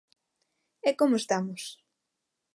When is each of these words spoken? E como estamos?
E 0.87 0.89
como 0.99 1.15
estamos? 1.21 1.61